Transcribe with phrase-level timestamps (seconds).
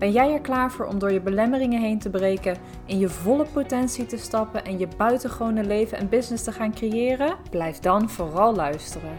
[0.00, 2.56] Ben jij er klaar voor om door je belemmeringen heen te breken,
[2.86, 7.36] in je volle potentie te stappen en je buitengewone leven en business te gaan creëren?
[7.50, 9.18] Blijf dan vooral luisteren.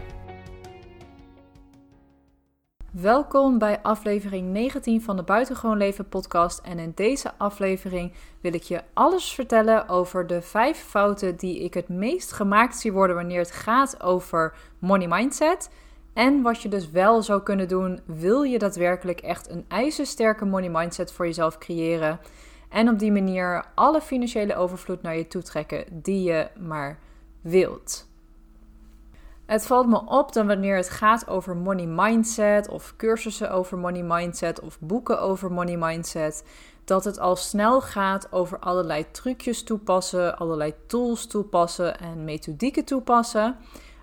[2.92, 8.62] Welkom bij aflevering 19 van de Buitengewoon Leven podcast en in deze aflevering wil ik
[8.62, 13.40] je alles vertellen over de vijf fouten die ik het meest gemaakt zie worden wanneer
[13.40, 15.70] het gaat over money mindset
[16.12, 20.70] en wat je dus wel zou kunnen doen, wil je daadwerkelijk echt een ijzersterke money
[20.70, 22.20] mindset voor jezelf creëren.
[22.68, 26.98] En op die manier alle financiële overvloed naar je toe trekken die je maar
[27.40, 28.10] wilt.
[29.46, 34.02] Het valt me op dat wanneer het gaat over money mindset of cursussen over money
[34.02, 36.44] mindset of boeken over money mindset,
[36.84, 43.56] dat het al snel gaat over allerlei trucjes toepassen, allerlei tools toepassen en methodieken toepassen.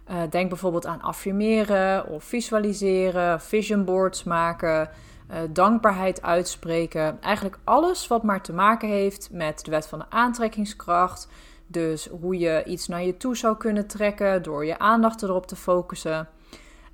[0.10, 4.90] Uh, denk bijvoorbeeld aan affirmeren of visualiseren, vision boards maken,
[5.32, 7.22] uh, dankbaarheid uitspreken.
[7.22, 11.28] Eigenlijk alles wat maar te maken heeft met de wet van de aantrekkingskracht.
[11.68, 15.56] Dus hoe je iets naar je toe zou kunnen trekken door je aandacht erop te
[15.56, 16.28] focussen.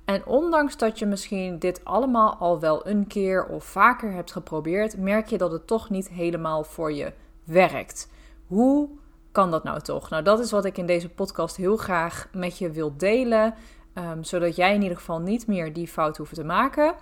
[0.04, 4.98] En ondanks dat je misschien dit allemaal al wel een keer of vaker hebt geprobeerd,
[4.98, 7.12] merk je dat het toch niet helemaal voor je
[7.44, 8.08] werkt.
[8.46, 8.88] Hoe
[9.36, 10.10] kan dat nou toch?
[10.10, 13.54] Nou, dat is wat ik in deze podcast heel graag met je wil delen.
[13.94, 16.94] Um, zodat jij in ieder geval niet meer die fout hoeft te maken.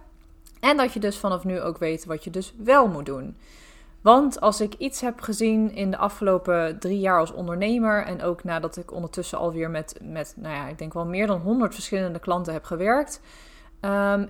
[0.60, 3.36] En dat je dus vanaf nu ook weet wat je dus wel moet doen.
[4.00, 8.04] Want als ik iets heb gezien in de afgelopen drie jaar als ondernemer.
[8.04, 11.40] En ook nadat ik ondertussen alweer met, met nou ja, ik denk wel meer dan
[11.40, 13.20] 100 verschillende klanten heb gewerkt.
[13.80, 14.28] Um,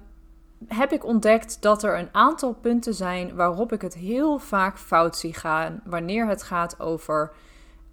[0.69, 5.17] heb ik ontdekt dat er een aantal punten zijn waarop ik het heel vaak fout
[5.17, 5.81] zie gaan.
[5.85, 7.33] Wanneer het gaat over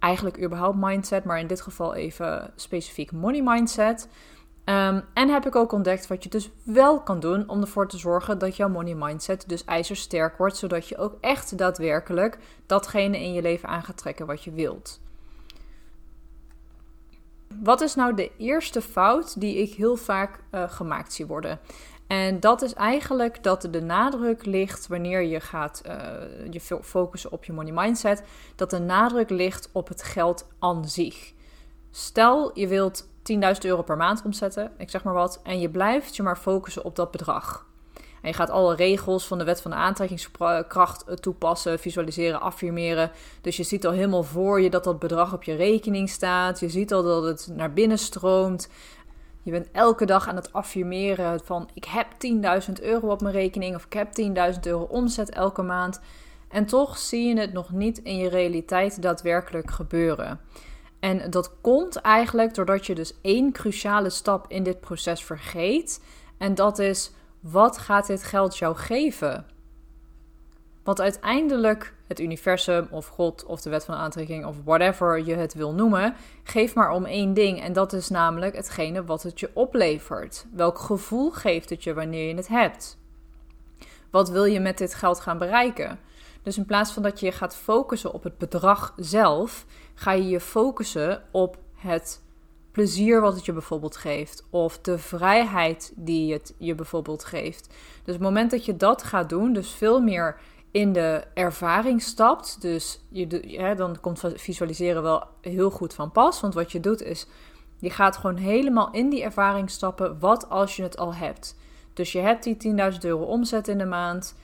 [0.02, 4.08] eigenlijk überhaupt mindset, maar in dit geval even specifiek money mindset.
[4.64, 7.98] Ehm, en heb ik ook ontdekt wat je dus wel kan doen om ervoor te
[7.98, 13.32] zorgen dat jouw money mindset dus ijzersterk wordt, zodat je ook echt daadwerkelijk datgene in
[13.32, 15.00] je leven aan gaat trekken wat je wilt.
[17.62, 21.60] Wat is nou de eerste fout die ik heel vaak uh, gemaakt zie worden?
[22.12, 25.92] En dat is eigenlijk dat de nadruk ligt wanneer je gaat uh,
[26.50, 28.22] je focussen op je money mindset,
[28.56, 31.32] dat de nadruk ligt op het geld aan zich.
[31.90, 36.16] Stel je wilt 10.000 euro per maand omzetten, ik zeg maar wat, en je blijft
[36.16, 37.66] je maar focussen op dat bedrag.
[37.94, 43.10] En je gaat alle regels van de wet van de aantrekkingskracht eh, toepassen, visualiseren, affirmeren.
[43.40, 46.60] Dus je ziet al helemaal voor je dat dat bedrag op je rekening staat.
[46.60, 48.68] Je ziet al dat het naar binnen stroomt.
[49.42, 52.06] Je bent elke dag aan het affirmeren van ik heb
[52.66, 54.08] 10.000 euro op mijn rekening of ik heb
[54.54, 56.00] 10.000 euro omzet elke maand.
[56.48, 60.40] En toch zie je het nog niet in je realiteit daadwerkelijk gebeuren.
[61.00, 66.02] En dat komt eigenlijk doordat je dus één cruciale stap in dit proces vergeet.
[66.38, 69.46] En dat is, wat gaat dit geld jou geven?
[70.84, 75.54] Want uiteindelijk het universum of God of de wet van aantrekking of whatever je het
[75.54, 77.62] wil noemen, geeft maar om één ding.
[77.62, 80.46] En dat is namelijk hetgene wat het je oplevert.
[80.52, 82.98] Welk gevoel geeft het je wanneer je het hebt?
[84.10, 85.98] Wat wil je met dit geld gaan bereiken?
[86.42, 90.28] Dus in plaats van dat je je gaat focussen op het bedrag zelf, ga je
[90.28, 92.20] je focussen op het
[92.72, 94.44] plezier wat het je bijvoorbeeld geeft.
[94.50, 97.66] Of de vrijheid die het je bijvoorbeeld geeft.
[98.04, 100.36] Dus het moment dat je dat gaat doen, dus veel meer
[100.72, 102.60] in de ervaring stapt.
[102.60, 106.40] Dus je, dan komt visualiseren wel heel goed van pas.
[106.40, 107.26] Want wat je doet is,
[107.78, 110.18] je gaat gewoon helemaal in die ervaring stappen.
[110.18, 111.56] Wat als je het al hebt?
[111.94, 114.34] Dus je hebt die 10.000 euro omzet in de maand.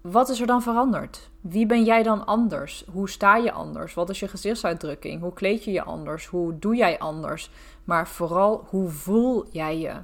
[0.00, 1.30] Wat is er dan veranderd?
[1.40, 2.84] Wie ben jij dan anders?
[2.92, 3.94] Hoe sta je anders?
[3.94, 5.20] Wat is je gezichtsuitdrukking?
[5.20, 6.26] Hoe kleed je je anders?
[6.26, 7.50] Hoe doe jij anders?
[7.84, 9.94] Maar vooral, hoe voel jij je?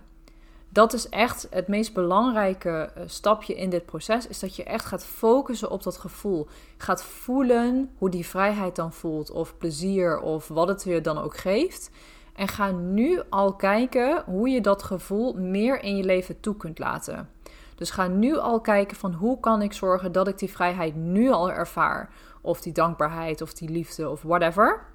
[0.77, 4.27] Dat is echt het meest belangrijke eh, stapje in dit proces.
[4.27, 6.47] Is dat je echt gaat focussen op dat gevoel.
[6.77, 9.31] Gaat voelen hoe die vrijheid dan voelt.
[9.31, 11.91] Of plezier of wat het je dan ook geeft.
[12.35, 16.79] En ga nu al kijken hoe je dat gevoel meer in je leven toe kunt
[16.79, 17.31] laten.
[17.75, 21.31] Dus ga nu al kijken van hoe kan ik zorgen dat ik die vrijheid nu
[21.31, 22.11] al ervaar.
[22.41, 24.87] Of die dankbaarheid of die liefde of whatever.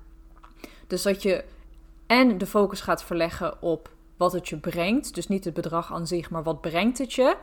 [0.88, 1.44] Dus dat je
[2.08, 3.90] en de focus gaat verleggen op
[4.22, 5.16] wat het je brengt.
[5.16, 7.36] Dus niet het bedrag aan zich, maar wat brengt het je.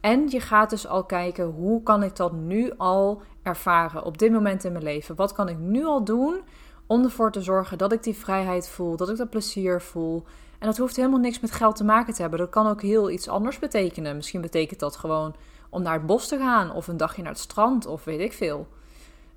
[0.00, 4.32] En je gaat dus al kijken hoe kan ik dat nu al ervaren op dit
[4.32, 5.14] moment in mijn leven.
[5.14, 6.40] Wat kan ik nu al doen
[6.86, 10.24] om ervoor te zorgen dat ik die vrijheid voel, dat ik dat plezier voel.
[10.58, 12.38] En dat hoeft helemaal niks met geld te maken te hebben.
[12.38, 14.16] Dat kan ook heel iets anders betekenen.
[14.16, 15.34] Misschien betekent dat gewoon
[15.70, 18.32] om naar het bos te gaan of een dagje naar het strand of weet ik
[18.32, 18.66] veel.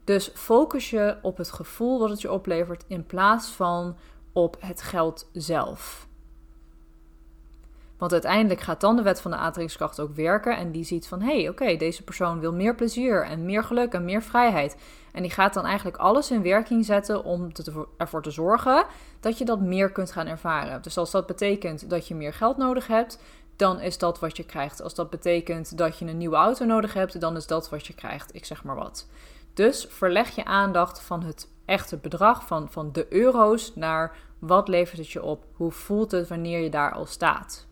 [0.04, 3.96] Dus focus je op het gevoel wat het je oplevert in plaats van
[4.34, 6.08] op het geld zelf.
[8.00, 10.58] Want uiteindelijk gaat dan de wet van de aantrekkingskracht ook werken.
[10.58, 13.94] En die ziet van, hé, hey, oké, deze persoon wil meer plezier en meer geluk
[13.94, 14.78] en meer vrijheid.
[15.12, 17.52] En die gaat dan eigenlijk alles in werking zetten om
[17.98, 18.86] ervoor te zorgen
[19.20, 20.82] dat je dat meer kunt gaan ervaren.
[20.82, 23.20] Dus als dat betekent dat je meer geld nodig hebt,
[23.56, 24.82] dan is dat wat je krijgt.
[24.82, 27.94] Als dat betekent dat je een nieuwe auto nodig hebt, dan is dat wat je
[27.94, 28.36] krijgt.
[28.36, 29.08] Ik zeg maar wat.
[29.54, 34.98] Dus verleg je aandacht van het echte bedrag, van, van de euro's, naar wat levert
[34.98, 35.46] het je op?
[35.54, 37.68] Hoe voelt het wanneer je daar al staat?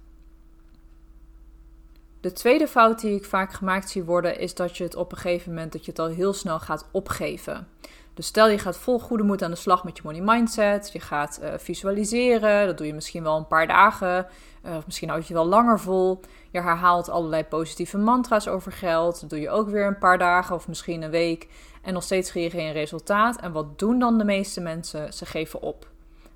[2.22, 5.18] De tweede fout die ik vaak gemaakt zie worden, is dat je het op een
[5.18, 7.68] gegeven moment dat je het al heel snel gaat opgeven.
[8.14, 10.90] Dus stel je gaat vol goede moed aan de slag met je money mindset.
[10.94, 12.68] Je gaat uh, visualiseren.
[12.68, 14.28] Dat doe je misschien wel een paar dagen.
[14.66, 16.19] Uh, of misschien houd je wel langer vol.
[16.52, 19.22] Je herhaalt allerlei positieve mantra's over geld.
[19.22, 21.48] Dat doe je ook weer een paar dagen of misschien een week.
[21.81, 23.42] En nog steeds zie je geen resultaat.
[23.42, 25.14] En wat doen dan de meeste mensen?
[25.14, 25.88] Ze geven op.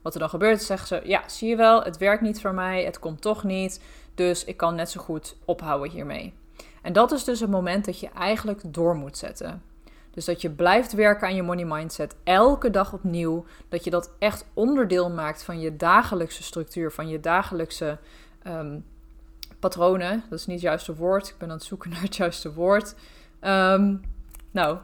[0.02, 2.84] Wat er dan gebeurt, zeggen ze: Ja, zie je wel, het werkt niet voor mij.
[2.84, 3.82] Het komt toch niet.
[4.16, 6.34] Dus ik kan net zo goed ophouden hiermee.
[6.82, 9.62] En dat is dus het moment dat je eigenlijk door moet zetten.
[10.12, 13.46] Dus dat je blijft werken aan je money mindset elke dag opnieuw.
[13.70, 17.98] Dat je dat echt onderdeel maakt van je dagelijkse structuur, van je dagelijkse
[18.44, 18.80] ehm,
[19.60, 20.24] patronen.
[20.30, 21.28] Dat is niet het juiste woord.
[21.28, 22.96] Ik ben aan het zoeken naar het juiste woord.
[23.40, 23.96] Ehm,
[24.52, 24.78] nou,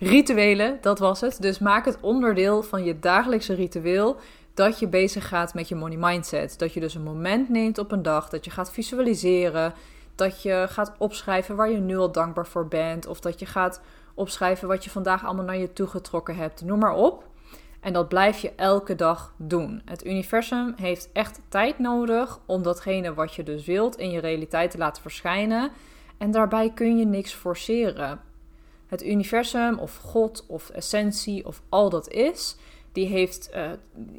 [0.00, 1.42] rituelen, dat was het.
[1.42, 4.16] Dus maak het onderdeel van je dagelijkse ritueel
[4.54, 6.58] dat je bezig gaat met je money mindset.
[6.58, 9.74] Dat je dus een moment neemt op een dag, dat je gaat visualiseren,
[10.14, 13.80] dat je gaat opschrijven waar je nu al dankbaar voor bent, of dat je gaat
[14.14, 16.62] opschrijven wat je vandaag allemaal naar je toe getrokken hebt.
[16.62, 17.24] Noem maar op.
[17.80, 19.82] En dat blijf je elke dag doen.
[19.84, 24.70] Het universum heeft echt tijd nodig om datgene wat je dus wilt in je realiteit
[24.70, 25.70] te laten verschijnen.
[26.18, 28.20] En daarbij kun je niks forceren.
[28.86, 32.56] Het universum of God of essentie of al dat is,
[32.92, 33.70] die, heeft, uh,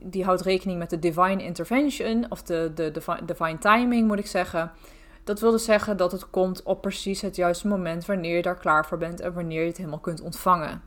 [0.04, 4.28] die houdt rekening met de divine intervention of de, de, de divine timing moet ik
[4.28, 4.72] zeggen.
[5.24, 8.58] Dat wil dus zeggen dat het komt op precies het juiste moment wanneer je daar
[8.58, 10.82] klaar voor bent en wanneer je het helemaal kunt ontvangen.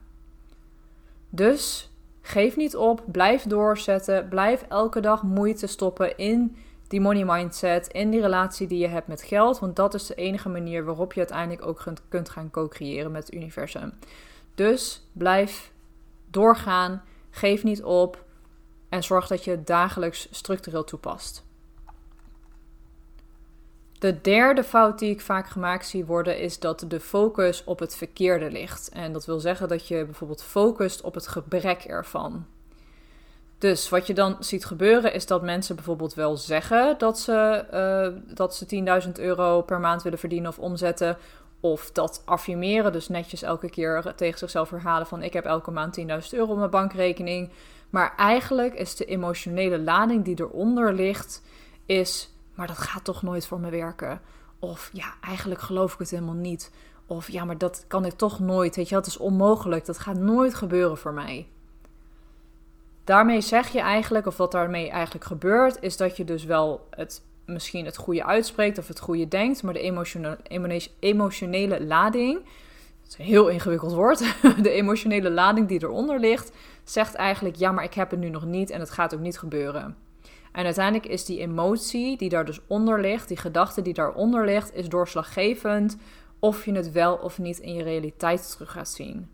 [1.30, 1.90] Dus
[2.20, 6.56] geef niet op, blijf doorzetten, blijf elke dag moeite stoppen in
[6.90, 10.14] die money mindset, in die relatie die je hebt met geld, want dat is de
[10.14, 13.92] enige manier waarop je uiteindelijk ook kunt gaan co-creëren met het universum.
[14.54, 15.72] Dus blijf
[16.30, 18.24] doorgaan, geef niet op
[18.88, 21.44] en zorg dat je het dagelijks structureel toepast.
[23.98, 27.96] De derde fout die ik vaak gemaakt zie worden is dat de focus op het
[27.96, 28.88] verkeerde ligt.
[28.88, 32.46] En dat wil zeggen dat je bijvoorbeeld focust op het gebrek ervan.
[33.60, 38.34] Dus wat je dan ziet gebeuren is dat mensen bijvoorbeeld wel zeggen dat ze, uh,
[38.34, 38.66] dat ze
[39.06, 41.16] 10.000 euro per maand willen verdienen of omzetten.
[41.60, 46.00] Of dat affirmeren, dus netjes elke keer tegen zichzelf herhalen van ik heb elke maand
[46.00, 47.50] 10.000 euro op mijn bankrekening.
[47.90, 51.42] Maar eigenlijk is de emotionele lading die eronder ligt,
[51.86, 54.20] is maar dat gaat toch nooit voor me werken.
[54.58, 56.72] Of ja, eigenlijk geloof ik het helemaal niet.
[57.06, 58.76] Of ja, maar dat kan ik toch nooit.
[58.76, 59.86] Weet je, dat is onmogelijk.
[59.86, 61.48] Dat gaat nooit gebeuren voor mij.
[63.10, 67.22] Daarmee zeg je eigenlijk, of wat daarmee eigenlijk gebeurt, is dat je dus wel het
[67.44, 72.34] misschien het goede uitspreekt of het goede denkt, maar de emotionele, emotionele lading,
[73.02, 74.18] dat is een heel ingewikkeld woord,
[74.62, 76.52] de emotionele lading die eronder ligt,
[76.84, 79.38] zegt eigenlijk ja, maar ik heb het nu nog niet en het gaat ook niet
[79.38, 79.96] gebeuren.
[80.52, 84.74] En uiteindelijk is die emotie die daar dus onder ligt, die gedachte die daaronder ligt,
[84.74, 85.96] is doorslaggevend
[86.38, 89.28] of je het wel of niet in je realiteit terug gaat zien.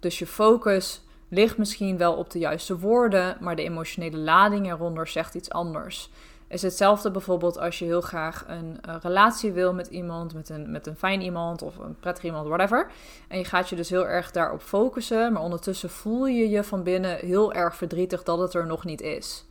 [0.00, 5.06] Dus je focus ligt misschien wel op de juiste woorden, maar de emotionele lading eronder
[5.06, 6.10] zegt iets anders
[6.48, 10.86] is hetzelfde bijvoorbeeld als je heel graag een, relatie wil met iemand, met een, met
[10.86, 12.90] een fijn iemand of een prettig iemand, whatever.
[13.28, 16.82] En je gaat je dus heel erg daarop focussen, maar ondertussen voel je je van
[16.82, 19.46] binnen heel erg verdrietig dat het er nog niet is.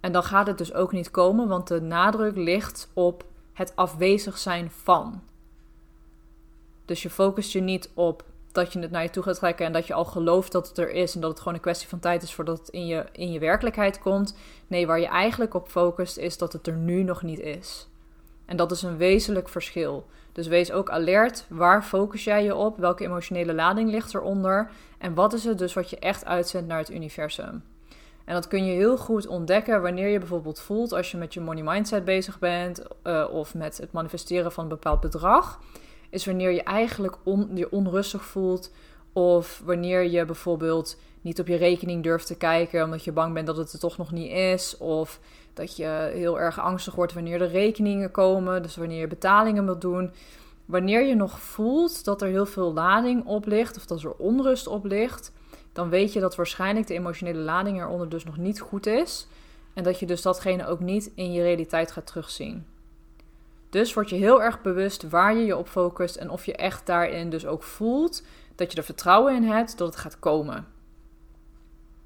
[0.00, 4.38] En dan gaat het dus ook niet komen, want de nadruk ligt op het afwezig
[4.38, 5.22] zijn van.
[6.84, 9.72] Dus je focust je niet op dat je het naar je toe gaat trekken en
[9.72, 11.98] dat je al gelooft dat het er is en dat het gewoon een kwestie van
[11.98, 14.36] tijd is voordat het in je, in je werkelijkheid komt.
[14.66, 17.88] Nee, waar je eigenlijk op focust is dat het er nu nog niet is.
[18.46, 20.06] En dat is een wezenlijk verschil.
[20.32, 21.44] Dus wees ook alert.
[21.48, 22.78] Waar focus jij je op?
[22.78, 24.70] Welke emotionele lading ligt eronder?
[24.98, 27.62] En wat is het dus wat je echt uitzendt naar het universum?
[28.24, 31.40] En dat kun je heel goed ontdekken wanneer je bijvoorbeeld voelt als je met je
[31.40, 35.60] money mindset bezig bent uh, of met het manifesteren van een bepaald bedrag
[36.10, 38.70] is wanneer je eigenlijk on, je onrustig voelt
[39.12, 43.46] Of wanneer je bijvoorbeeld niet op je rekening durft te kijken omdat je bang bent
[43.46, 44.76] dat het er toch nog niet is.
[44.76, 45.20] Of
[45.54, 48.62] dat je heel erg angstig wordt wanneer de rekeningen komen.
[48.62, 50.10] Dus wanneer je betalingen moet doen.
[50.64, 54.66] Wanneer je nog voelt dat er heel veel lading op ligt of dat er onrust
[54.66, 55.32] op ligt,
[55.72, 59.26] dan weet je dat waarschijnlijk de emotionele lading eronder dus nog niet goed is.
[59.74, 62.66] En dat je dus datgene ook niet in je realiteit gaat terugzien.
[63.70, 66.86] Dus word je heel erg bewust waar je je op focust en of je echt
[66.86, 68.22] daarin dus ook voelt
[68.54, 70.66] dat je er vertrouwen in hebt dat het gaat komen.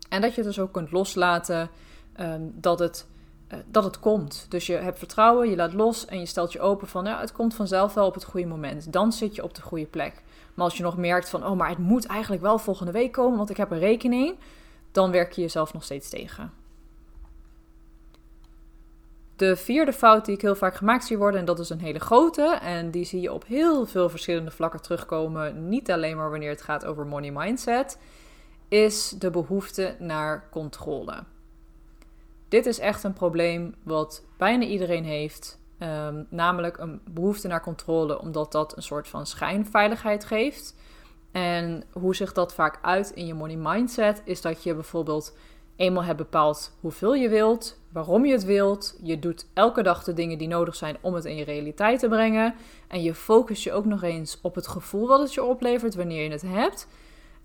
[0.09, 1.71] En dat je dus ook kunt loslaten
[2.13, 3.07] ehm, dat, het,
[3.53, 4.47] uh, dat het komt.
[4.49, 7.33] Dus je hebt vertrouwen, je laat los en je stelt je open van ja, het
[7.33, 8.93] komt vanzelf wel op het goede moment.
[8.93, 10.23] Dan zit je op de goede plek.
[10.55, 13.37] Maar als je nog merkt van oh, maar het moet eigenlijk wel volgende week komen,
[13.37, 14.39] want ik heb een rekening,
[14.93, 16.53] dan werk je jezelf nog steeds tegen.
[19.37, 21.99] De vierde fout die ik heel vaak gemaakt zie worden, en dat is een hele
[21.99, 26.51] grote, en die zie je op heel veel verschillende vlakken terugkomen, niet alleen maar wanneer
[26.51, 27.99] het gaat over money mindset,
[28.69, 31.25] is de behoefte naar controle.
[32.49, 38.21] Dit is echt een probleem wat bijna iedereen heeft, ehm, namelijk een behoefte naar controle,
[38.21, 40.75] omdat dat een soort van schijnveiligheid geeft.
[41.33, 45.37] En hoe zich dat vaak uit in je money mindset, is dat je bijvoorbeeld
[45.77, 48.99] eenmaal hebt bepaald hoeveel je wilt, waarom je het wilt.
[49.03, 52.09] Je doet elke dag de dingen die nodig zijn om het in je realiteit te
[52.09, 52.55] brengen.
[52.89, 56.25] En je focust je ook nog eens op het gevoel wat het je oplevert wanneer
[56.25, 56.89] je het hebt.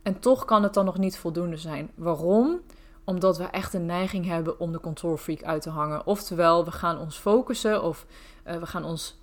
[0.03, 1.91] En toch kan het dan nog niet voldoende zijn.
[1.95, 2.59] Waarom?
[3.03, 6.05] Omdat we echt een neiging hebben om de control freak uit te hangen.
[6.05, 8.05] Oftewel, we gaan ons focussen of
[8.47, 9.19] uh, we gaan ons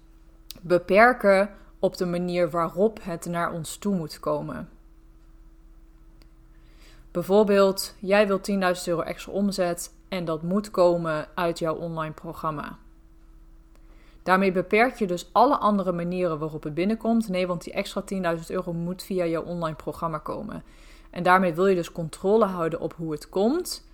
[0.62, 4.68] beperken op de manier waarop het naar ons toe moet komen.
[7.16, 12.78] Bijvoorbeeld, jij wilt 10.000 euro extra omzet en dat moet komen uit jouw online programma.
[14.22, 17.28] Daarmee beperk je dus alle andere manieren waarop het binnenkomt.
[17.28, 18.04] Nee, want die extra
[18.36, 20.64] 10.000 euro moet via jouw online programma komen.
[21.10, 23.86] En daarmee wil je dus controle houden op hoe het komt.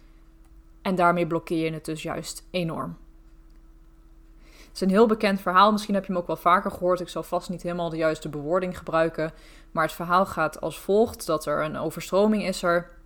[0.82, 2.96] En daarmee blokkeer je het dus juist enorm.
[4.40, 5.72] Het is een heel bekend verhaal.
[5.72, 7.00] Misschien heb je hem ook wel vaker gehoord.
[7.00, 9.32] Ik zal vast niet helemaal de juiste bewoording gebruiken.
[9.70, 13.00] Maar het verhaal gaat als volgt: dat er een overstroming is er.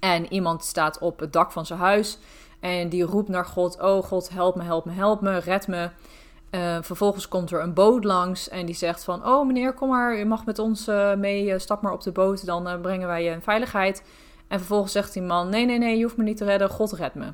[0.00, 2.18] En iemand staat op het dak van zijn huis.
[2.60, 5.90] En die roept naar God: Oh God, help me, help me, help me, red me.
[6.50, 9.26] Uh, vervolgens komt er een boot langs en die zegt van...
[9.26, 12.12] Oh meneer, kom maar, u mag met ons uh, mee, uh, stap maar op de
[12.12, 14.02] boot, dan brengen wij je in veiligheid.
[14.48, 15.48] En vervolgens zegt die man...
[15.48, 17.32] Nee, nee, nee, je hoeft me niet te redden, God red me.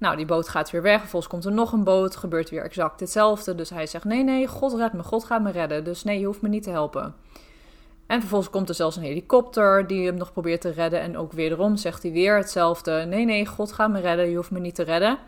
[0.00, 1.00] Nou, die boot gaat weer weg.
[1.00, 3.54] Vervolgens komt er nog een boot, gebeurt weer exact hetzelfde.
[3.54, 5.84] Dus hij zegt: Nee, nee, God red me, God gaat me redden.
[5.84, 7.14] Dus nee, je hoeft me niet te helpen.
[8.10, 11.00] En vervolgens komt er zelfs een helikopter die hem nog probeert te redden.
[11.00, 14.50] En ook wederom zegt hij weer hetzelfde: Nee, nee, God gaat me redden, je hoeft
[14.50, 15.18] me niet te redden.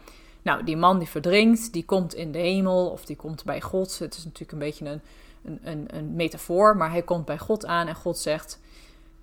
[0.42, 3.98] Nou, die man die verdrinkt, die komt in de hemel of die komt bij God.
[3.98, 5.00] Het is natuurlijk een beetje een,
[5.44, 8.60] een, een, een metafoor, maar hij komt bij God aan en God zegt: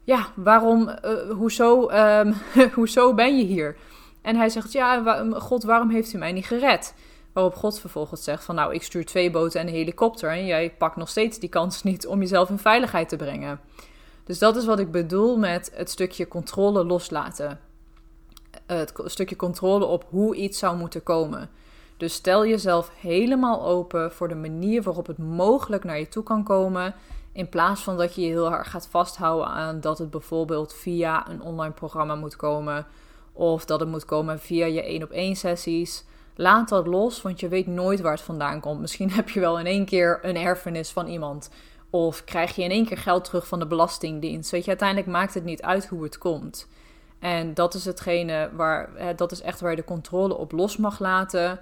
[0.04, 2.34] Ja, waarom, uh, hoezo, um,
[2.76, 3.78] hoezo ben je hier?
[4.22, 6.94] En hij zegt: Ja, God, waarom heeft u mij niet gered?
[7.34, 10.76] Waarop God vervolgens zegt: van nou, ik stuur twee boten en een helikopter en jij
[10.78, 13.60] pakt nog steeds die kans niet om jezelf in veiligheid te brengen.
[14.24, 17.60] Dus dat is wat ik bedoel met het stukje controle loslaten
[18.66, 21.50] het stukje controle op hoe iets zou moeten komen.
[21.98, 26.44] Dus stel jezelf helemaal open voor de manier waarop het mogelijk naar je toe kan
[26.44, 26.96] komen.
[27.32, 31.30] In plaats van dat je je heel erg gaat vasthouden aan dat het bijvoorbeeld via
[31.30, 32.86] een online programma moet komen.
[33.34, 36.06] Of dat het moet komen via je één op één sessies.
[36.40, 38.80] Laat dat los, want je weet nooit waar het vandaan komt.
[38.80, 41.50] Misschien heb je wel in één keer een erfenis van iemand.
[41.90, 44.52] Of krijg je in één keer geld terug van de Belastingdienst.
[44.52, 46.68] Weet je, uiteindelijk maakt het niet uit hoe het komt.
[47.20, 51.00] En dat is hetgene waar, dat is echt waar je de controle op los mag
[51.00, 51.60] laten.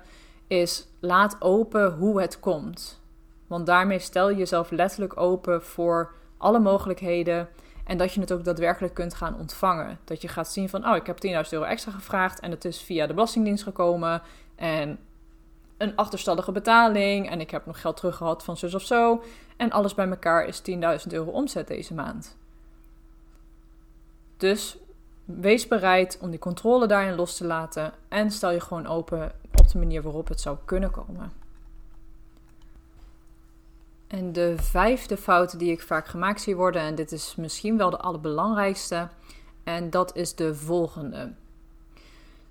[0.47, 3.01] Is laat open hoe het komt.
[3.47, 7.49] Want daarmee stel je jezelf letterlijk open voor alle mogelijkheden.
[7.85, 9.99] En dat je het ook daadwerkelijk kunt gaan ontvangen.
[10.03, 12.81] Dat je gaat zien van, oh, ik heb 10.000 euro extra gevraagd en het is
[12.81, 14.21] via de Belastingdienst gekomen.
[14.57, 14.99] En
[15.77, 19.23] een achterstallige betaling en ik heb nog geld teruggehad van zus of zo.
[19.57, 20.75] En alles bij elkaar is 10.000
[21.09, 22.37] euro omzet deze maand.
[24.37, 24.77] Dus
[25.27, 29.71] Wees bereid om die controle daarin los te laten en stel je gewoon open op
[29.71, 31.31] de manier waarop het zou kunnen komen.
[34.07, 37.89] En de vijfde fout die ik vaak gemaakt zie worden, en dit is misschien wel
[37.89, 39.07] de allerbelangrijkste,
[39.63, 41.33] en dat is de volgende.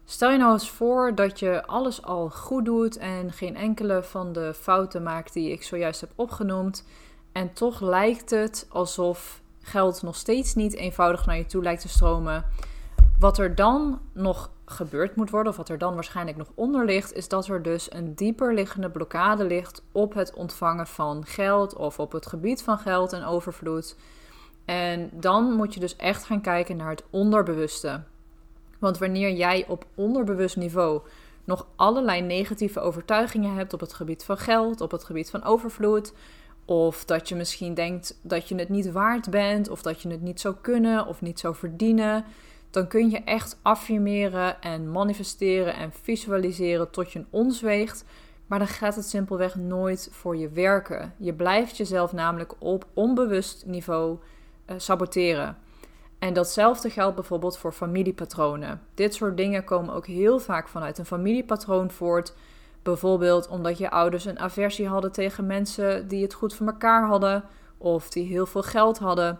[0.08, 4.32] Stel je nou eens voor dat je alles al goed doet en geen enkele van
[4.32, 6.84] de fouten maakt die ik zojuist heb opgenoemd,
[7.32, 11.88] en toch lijkt het alsof geld nog steeds niet eenvoudig naar je toe lijkt te
[11.88, 12.44] stromen.
[13.18, 17.12] Wat er dan nog gebeurd moet worden, of wat er dan waarschijnlijk nog onder ligt,
[17.12, 21.98] is dat er dus een dieper liggende blokkade ligt op het ontvangen van geld of
[21.98, 23.96] op het gebied van geld en overvloed.
[24.64, 28.00] En dan moet je dus echt gaan kijken naar het onderbewuste.
[28.78, 31.00] Want wanneer jij op onderbewust niveau
[31.44, 36.12] nog allerlei negatieve overtuigingen hebt op het gebied van geld, op het gebied van overvloed,
[36.64, 40.22] of dat je misschien denkt dat je het niet waard bent, of dat je het
[40.22, 42.24] niet zou kunnen of niet zou verdienen,
[42.70, 48.04] dan kun je echt affirmeren en manifesteren en visualiseren tot je een ons weegt.
[48.46, 51.14] Maar dan gaat het simpelweg nooit voor je werken.
[51.16, 54.18] Je blijft jezelf namelijk op onbewust niveau
[54.66, 55.56] uh, saboteren.
[56.18, 58.82] En datzelfde geldt bijvoorbeeld voor familiepatronen.
[58.94, 62.34] Dit soort dingen komen ook heel vaak vanuit een familiepatroon voort.
[62.82, 67.44] Bijvoorbeeld omdat je ouders een aversie hadden tegen mensen die het goed voor elkaar hadden,
[67.78, 69.38] of die heel veel geld hadden.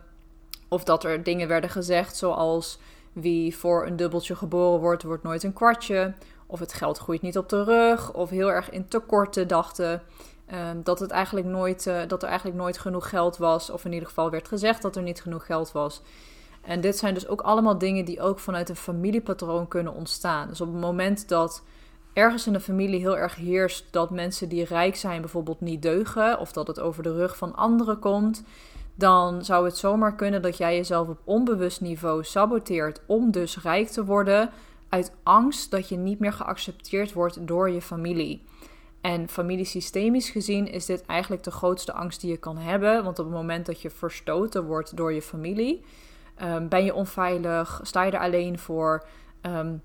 [0.69, 2.79] Of dat er dingen werden gezegd zoals
[3.13, 6.15] wie voor een dubbeltje geboren wordt, wordt nooit een kwartje.
[6.47, 8.13] Of het geld groeit niet op de rug.
[8.13, 10.03] Of heel erg in tekorten dachten.
[10.47, 13.71] Ehm, dat, het eigenlijk nooit, uh, dat er eigenlijk nooit genoeg geld was.
[13.71, 16.03] Of in ieder geval werd gezegd dat er niet genoeg geld was.
[16.67, 20.49] En dit zijn dus ook allemaal dingen die ook vanuit een familiepatroon kunnen ontstaan.
[20.49, 21.63] Dus op het moment dat
[22.13, 26.39] ergens in de familie heel erg heerst dat mensen die rijk zijn bijvoorbeeld niet deugen.
[26.39, 28.43] Of dat het over de rug van anderen komt
[28.99, 33.89] dan zou het zomaar kunnen dat jij jezelf op onbewust niveau saboteert om dus rijk
[33.89, 34.51] te worden
[34.89, 38.43] uit angst dat je niet meer geaccepteerd wordt door je familie.
[39.01, 43.25] En familiesystemisch gezien is dit eigenlijk de grootste angst die je kan hebben, want op
[43.25, 45.85] het moment dat je verstoten wordt door je familie,
[46.43, 49.07] um, ben je onveilig, sta je er alleen voor.
[49.43, 49.83] Um,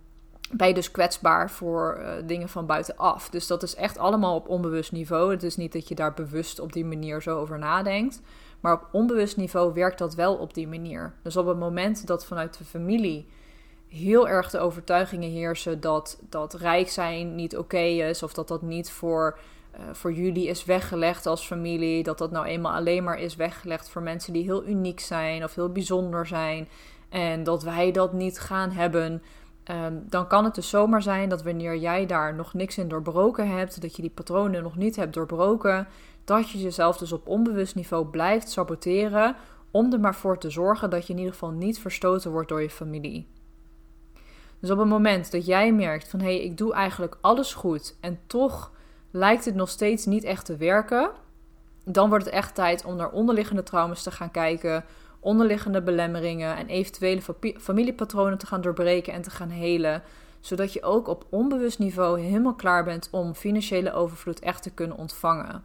[0.51, 3.29] ben je dus kwetsbaar voor uh, dingen van buitenaf.
[3.29, 5.31] Dus dat is echt allemaal op onbewust niveau.
[5.31, 8.21] Het is niet dat je daar bewust op die manier zo over nadenkt.
[8.59, 11.13] Maar op onbewust niveau werkt dat wel op die manier.
[11.23, 13.27] Dus op het moment dat vanuit de familie
[13.87, 18.61] heel erg de overtuigingen heersen dat, dat rijk zijn niet oké is, of dat dat
[18.61, 19.37] niet voor,
[19.75, 23.89] uh, voor jullie is weggelegd als familie, dat dat nou eenmaal alleen maar is weggelegd
[23.89, 26.67] voor mensen die heel uniek zijn of heel bijzonder zijn,
[27.09, 29.21] en dat wij dat niet gaan hebben.
[29.71, 33.49] Um, dan kan het dus zomaar zijn dat wanneer jij daar nog niks in doorbroken
[33.49, 35.87] hebt, dat je die patronen nog niet hebt doorbroken,
[36.23, 39.35] dat je jezelf dus op onbewust niveau blijft saboteren
[39.71, 42.61] om er maar voor te zorgen dat je in ieder geval niet verstoten wordt door
[42.61, 43.27] je familie.
[44.59, 47.97] Dus op het moment dat jij merkt van hé, hey, ik doe eigenlijk alles goed
[48.01, 48.71] en toch
[49.11, 51.11] lijkt het nog steeds niet echt te werken,
[51.85, 54.83] dan wordt het echt tijd om naar onderliggende trauma's te gaan kijken,
[55.19, 57.21] onderliggende belemmeringen en eventuele
[57.57, 60.03] familiepatronen te gaan doorbreken en te gaan helen,
[60.39, 64.97] zodat je ook op onbewust niveau helemaal klaar bent om financiële overvloed echt te kunnen
[64.97, 65.63] ontvangen.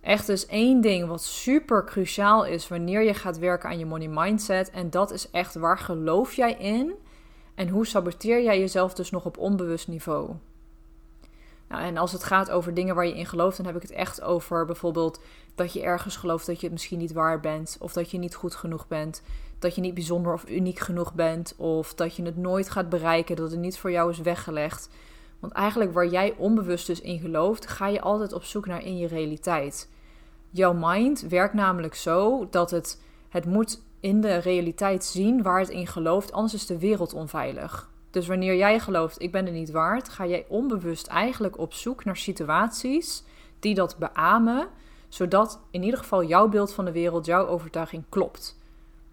[0.00, 4.08] Echt dus één ding wat super cruciaal is wanneer je gaat werken aan je money
[4.08, 4.70] mindset.
[4.70, 6.94] En dat is echt waar geloof jij in?
[7.54, 10.30] En hoe saboteer jij jezelf dus nog op onbewust niveau?
[11.68, 13.90] Nou, en als het gaat over dingen waar je in gelooft, dan heb ik het
[13.90, 15.20] echt over bijvoorbeeld
[15.54, 18.34] dat je ergens gelooft dat je het misschien niet waar bent, of dat je niet
[18.34, 19.22] goed genoeg bent,
[19.58, 23.36] dat je niet bijzonder of uniek genoeg bent, of dat je het nooit gaat bereiken,
[23.36, 24.88] dat het niet voor jou is weggelegd.
[25.40, 28.98] Want eigenlijk waar jij onbewust dus in gelooft, ga je altijd op zoek naar in
[28.98, 29.88] je realiteit.
[30.50, 35.68] Jouw mind werkt namelijk zo dat het, het moet in de realiteit zien waar het
[35.68, 37.88] in gelooft, anders is de wereld onveilig.
[38.10, 42.04] Dus wanneer jij gelooft, ik ben er niet waard, ga jij onbewust eigenlijk op zoek
[42.04, 43.24] naar situaties
[43.58, 44.68] die dat beamen,
[45.08, 48.58] zodat in ieder geval jouw beeld van de wereld, jouw overtuiging klopt.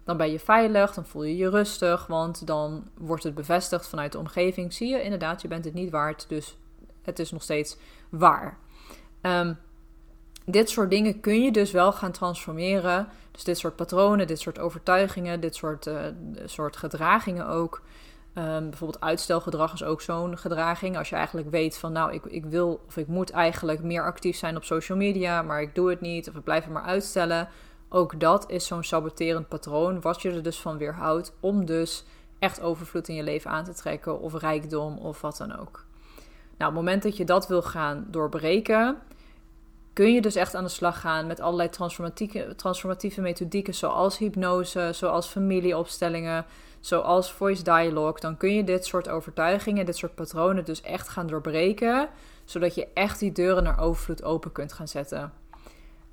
[0.04, 4.12] Dan ben je veilig, dan voel je je rustig, want dan wordt het bevestigd vanuit
[4.12, 4.72] de omgeving.
[4.72, 6.56] Zie je inderdaad, je bent het niet waard, dus
[7.02, 7.76] het is nog steeds
[8.08, 8.58] waar.
[9.22, 9.58] Um,
[10.50, 13.08] dit soort dingen kun je dus wel gaan transformeren.
[13.30, 16.00] Dus dit soort patronen, dit soort overtuigingen, dit soort, uh,
[16.44, 17.82] soort gedragingen ook.
[18.34, 20.96] Um, bijvoorbeeld uitstelgedrag is ook zo'n gedraging.
[20.96, 24.36] Als je eigenlijk weet van nou, ik, ik wil of ik moet eigenlijk meer actief
[24.36, 27.48] zijn op social media, maar ik doe het niet of ik blijf het maar uitstellen.
[27.88, 32.04] Ook dat is zo'n saboterend patroon, wat je er dus van weerhoudt om dus
[32.38, 35.84] echt overvloed in je leven aan te trekken of rijkdom of wat dan ook.
[36.58, 38.98] Nou, op het moment dat je dat wil gaan doorbreken,
[39.98, 44.90] kun je dus echt aan de slag gaan met allerlei transformatieve, transformatieve methodieken, zoals hypnose,
[44.92, 46.46] zoals familieopstellingen,
[46.80, 48.20] zoals voice dialogue.
[48.20, 52.08] Dan kun je dit soort overtuigingen, dit soort patronen dus echt gaan doorbreken,
[52.44, 55.32] zodat je echt die deuren naar overvloed open kunt gaan zetten.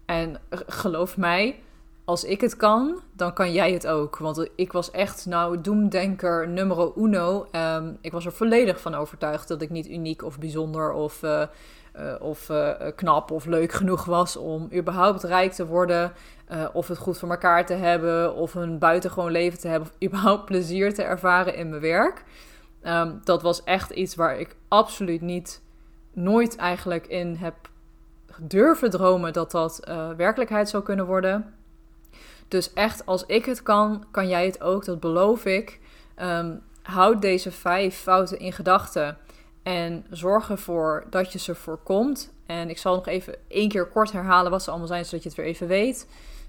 [0.05, 1.59] En geloof mij,
[2.05, 4.17] als ik het kan, dan kan jij het ook.
[4.17, 7.47] Want ik was echt, nou, doemdenker numero uno.
[7.51, 11.43] Um, ik was er volledig van overtuigd dat ik niet uniek of bijzonder of, uh,
[11.99, 16.13] uh, of uh, knap of leuk genoeg was om überhaupt rijk te worden.
[16.73, 18.35] of het goed voor elkaar te hebben.
[18.35, 19.89] Of een buitengewoon leven te hebben.
[19.89, 22.23] Of überhaupt plezier te ervaren in mijn werk.
[22.83, 25.61] Um, dat was echt iets waar ik absoluut niet,
[26.13, 27.55] nooit eigenlijk in heb
[28.39, 29.79] durven dromen dat dat
[30.17, 31.53] werkelijkheid zou kunnen worden.
[32.47, 34.85] Dus echt, als ik het kan, kan jij het ook.
[34.85, 35.79] Dat beloof ik.
[36.21, 39.17] Um, houd deze vijf fouten in gedachten.
[39.65, 42.33] En zorg ervoor dat je ze voorkomt.
[42.45, 45.29] En ik zal nog even één keer kort herhalen wat ze allemaal zijn, zodat je
[45.29, 46.07] het weer even weet.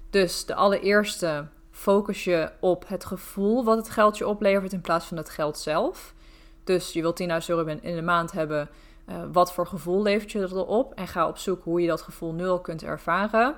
[0.09, 5.05] Dus de allereerste, focus je op het gevoel wat het geld je oplevert in plaats
[5.05, 6.13] van het geld zelf.
[6.63, 8.69] Dus je wilt 10.000 euro in de maand hebben.
[9.09, 10.93] Uh, wat voor gevoel levert je erop?
[10.93, 13.55] En ga op zoek hoe je dat gevoel nu al kunt ervaren.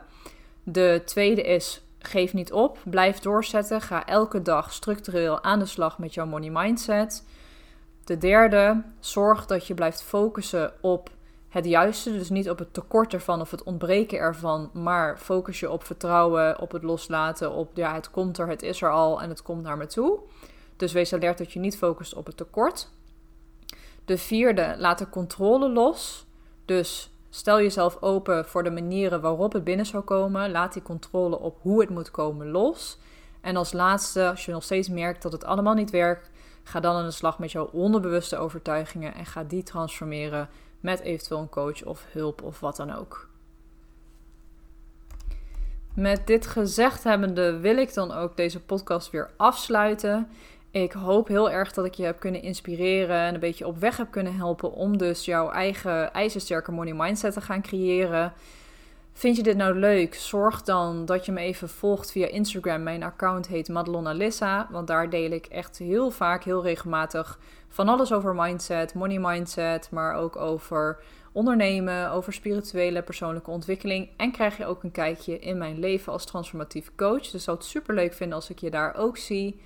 [0.64, 3.82] De tweede is geef niet op, blijf doorzetten.
[3.82, 7.24] Ga elke dag structureel aan de slag met jouw money mindset.
[8.10, 11.10] De derde, zorg dat je blijft focussen op
[11.50, 12.12] het juiste.
[12.12, 16.60] Dus niet op het tekort ervan of het ontbreken ervan, maar focus je op vertrouwen,
[16.60, 19.64] op het loslaten, op ja, het komt er, het is er al en het komt
[19.64, 20.20] naar me toe.
[20.76, 22.90] Dus wees alert dat je niet focust op het tekort.
[24.06, 26.26] De vierde, laat de controle los.
[26.66, 30.52] Dus Stel jezelf open voor de manieren waarop het binnen zou komen.
[30.52, 32.98] Laat die controle op hoe het moet komen los.
[33.42, 36.30] En als laatste, als je nog steeds merkt dat het allemaal niet werkt,
[36.64, 41.40] ga dan aan de slag met jouw onderbewuste overtuigingen en ga die transformeren met eventueel
[41.40, 43.28] een coach of hulp of wat dan ook.
[45.96, 50.28] Met dit gezegd hebbende wil ik dan ook deze podcast weer afsluiten.
[50.72, 53.98] Ik hoop heel erg dat ik je heb kunnen inspireren en een beetje op weg
[53.98, 58.34] heb kunnen helpen om dus jouw eigen ijzersterke money mindset te gaan creëren.
[59.14, 60.16] Vind je dit nou leuk?
[60.16, 62.84] Zorg dan dat je me even volgt via Instagram.
[62.84, 67.90] Mijn account heet Madelona Lissa, want daar deel ik echt heel vaak, heel regelmatig van
[67.90, 71.00] alles over mindset, money mindset, maar ook over
[71.32, 74.10] ondernemen, over spirituele persoonlijke ontwikkeling.
[74.18, 77.28] En krijg je ook een kijkje in mijn leven als transformatief coach.
[77.30, 79.60] Dus zou het super leuk vinden als ik je daar ook zie.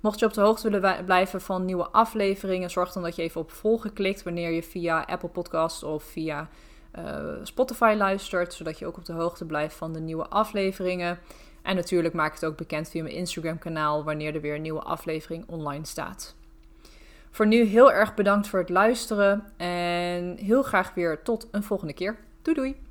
[0.00, 3.40] Mocht je op de hoogte willen blijven van nieuwe afleveringen, zorg dan dat je even
[3.40, 6.48] op volgen klikt wanneer je via Apple Podcasts of via
[6.98, 11.18] uh, Spotify luistert, zodat je ook op de hoogte blijft van de nieuwe afleveringen.
[11.62, 14.62] En natuurlijk maak ik het ook bekend via mijn Instagram kanaal wanneer er weer een
[14.62, 16.34] nieuwe aflevering online staat.
[17.30, 21.92] Voor nu heel erg bedankt voor het luisteren en heel graag weer tot een volgende
[21.92, 22.16] keer.
[22.42, 22.76] Doei doei!